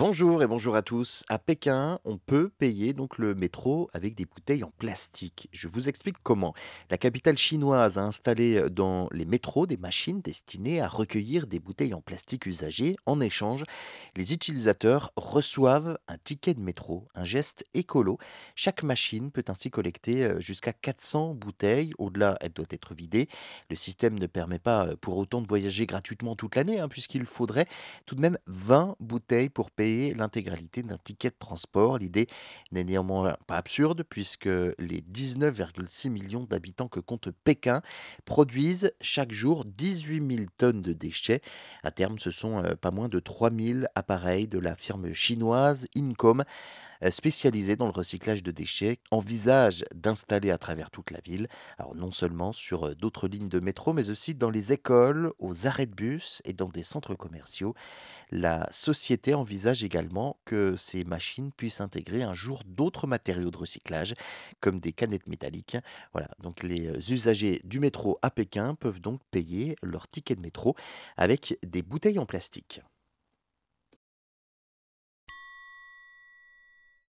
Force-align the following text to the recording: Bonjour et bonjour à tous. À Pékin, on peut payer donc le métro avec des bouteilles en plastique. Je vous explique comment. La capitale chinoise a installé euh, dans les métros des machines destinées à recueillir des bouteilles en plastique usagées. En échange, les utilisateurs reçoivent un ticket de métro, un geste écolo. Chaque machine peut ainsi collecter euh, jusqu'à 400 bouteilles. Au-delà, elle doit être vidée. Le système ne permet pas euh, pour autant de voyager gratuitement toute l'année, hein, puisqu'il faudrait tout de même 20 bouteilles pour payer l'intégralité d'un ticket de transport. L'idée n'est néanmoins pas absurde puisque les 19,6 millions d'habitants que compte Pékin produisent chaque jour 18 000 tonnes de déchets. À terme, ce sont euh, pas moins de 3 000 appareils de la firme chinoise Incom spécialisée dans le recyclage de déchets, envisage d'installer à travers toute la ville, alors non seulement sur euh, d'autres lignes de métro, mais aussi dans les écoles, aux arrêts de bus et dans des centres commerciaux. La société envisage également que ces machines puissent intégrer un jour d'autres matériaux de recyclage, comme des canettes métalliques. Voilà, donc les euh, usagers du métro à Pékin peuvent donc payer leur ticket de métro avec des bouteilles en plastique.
Bonjour 0.00 0.42
et 0.42 0.46
bonjour 0.46 0.76
à 0.76 0.80
tous. 0.80 1.24
À 1.28 1.38
Pékin, 1.38 1.98
on 2.06 2.16
peut 2.16 2.48
payer 2.48 2.94
donc 2.94 3.18
le 3.18 3.34
métro 3.34 3.90
avec 3.92 4.14
des 4.14 4.24
bouteilles 4.24 4.64
en 4.64 4.70
plastique. 4.78 5.50
Je 5.52 5.68
vous 5.68 5.90
explique 5.90 6.16
comment. 6.22 6.54
La 6.88 6.96
capitale 6.96 7.36
chinoise 7.36 7.98
a 7.98 8.04
installé 8.04 8.56
euh, 8.56 8.70
dans 8.70 9.10
les 9.12 9.26
métros 9.26 9.66
des 9.66 9.76
machines 9.76 10.22
destinées 10.22 10.80
à 10.80 10.88
recueillir 10.88 11.46
des 11.46 11.58
bouteilles 11.58 11.92
en 11.92 12.00
plastique 12.00 12.46
usagées. 12.46 12.96
En 13.04 13.20
échange, 13.20 13.64
les 14.16 14.32
utilisateurs 14.32 15.12
reçoivent 15.16 15.98
un 16.08 16.16
ticket 16.16 16.54
de 16.54 16.60
métro, 16.60 17.06
un 17.14 17.26
geste 17.26 17.64
écolo. 17.74 18.16
Chaque 18.56 18.82
machine 18.82 19.30
peut 19.30 19.44
ainsi 19.48 19.70
collecter 19.70 20.24
euh, 20.24 20.40
jusqu'à 20.40 20.72
400 20.72 21.34
bouteilles. 21.34 21.92
Au-delà, 21.98 22.38
elle 22.40 22.54
doit 22.54 22.64
être 22.70 22.94
vidée. 22.94 23.28
Le 23.68 23.76
système 23.76 24.18
ne 24.18 24.26
permet 24.26 24.58
pas 24.58 24.86
euh, 24.86 24.96
pour 24.98 25.18
autant 25.18 25.42
de 25.42 25.46
voyager 25.46 25.84
gratuitement 25.84 26.36
toute 26.36 26.56
l'année, 26.56 26.80
hein, 26.80 26.88
puisqu'il 26.88 27.26
faudrait 27.26 27.66
tout 28.06 28.14
de 28.14 28.22
même 28.22 28.38
20 28.46 28.96
bouteilles 28.98 29.50
pour 29.50 29.70
payer 29.70 29.89
l'intégralité 30.16 30.82
d'un 30.82 30.98
ticket 30.98 31.30
de 31.30 31.36
transport. 31.38 31.98
L'idée 31.98 32.26
n'est 32.72 32.84
néanmoins 32.84 33.36
pas 33.46 33.56
absurde 33.56 34.04
puisque 34.08 34.46
les 34.46 35.00
19,6 35.12 36.10
millions 36.10 36.44
d'habitants 36.44 36.88
que 36.88 37.00
compte 37.00 37.30
Pékin 37.44 37.82
produisent 38.24 38.92
chaque 39.00 39.32
jour 39.32 39.64
18 39.64 40.36
000 40.36 40.46
tonnes 40.56 40.80
de 40.80 40.92
déchets. 40.92 41.40
À 41.82 41.90
terme, 41.90 42.18
ce 42.18 42.30
sont 42.30 42.64
euh, 42.64 42.74
pas 42.74 42.90
moins 42.90 43.08
de 43.08 43.18
3 43.18 43.50
000 43.50 43.80
appareils 43.94 44.48
de 44.48 44.58
la 44.58 44.74
firme 44.74 45.12
chinoise 45.12 45.86
Incom 45.96 46.44
spécialisée 47.08 47.76
dans 47.76 47.86
le 47.86 47.92
recyclage 47.92 48.42
de 48.42 48.50
déchets, 48.50 48.98
envisage 49.10 49.84
d'installer 49.94 50.50
à 50.50 50.58
travers 50.58 50.90
toute 50.90 51.10
la 51.10 51.20
ville, 51.20 51.48
alors 51.78 51.94
non 51.94 52.10
seulement 52.10 52.52
sur 52.52 52.88
euh, 52.88 52.94
d'autres 52.94 53.28
lignes 53.28 53.48
de 53.48 53.60
métro, 53.60 53.92
mais 53.92 54.10
aussi 54.10 54.34
dans 54.34 54.50
les 54.50 54.72
écoles, 54.72 55.32
aux 55.38 55.66
arrêts 55.66 55.86
de 55.86 55.94
bus 55.94 56.42
et 56.44 56.52
dans 56.52 56.68
des 56.68 56.82
centres 56.82 57.14
commerciaux. 57.14 57.74
La 58.30 58.68
société 58.70 59.34
envisage 59.34 59.82
également 59.82 60.36
que 60.44 60.76
ces 60.76 61.04
machines 61.04 61.50
puissent 61.52 61.80
intégrer 61.80 62.22
un 62.22 62.34
jour 62.34 62.62
d'autres 62.66 63.06
matériaux 63.06 63.50
de 63.50 63.56
recyclage, 63.56 64.14
comme 64.60 64.78
des 64.78 64.92
canettes 64.92 65.26
métalliques. 65.26 65.78
Voilà, 66.12 66.28
donc 66.42 66.62
les 66.62 66.88
euh, 66.88 67.12
usagers 67.12 67.62
du 67.64 67.80
métro 67.80 68.18
à 68.22 68.30
Pékin 68.30 68.74
peuvent 68.74 69.00
donc 69.00 69.20
payer 69.30 69.76
leur 69.82 70.06
ticket 70.06 70.36
de 70.36 70.40
métro 70.40 70.76
avec 71.16 71.58
des 71.66 71.82
bouteilles 71.82 72.18
en 72.18 72.26
plastique. 72.26 72.82